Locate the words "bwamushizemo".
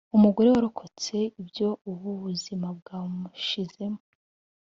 2.77-3.99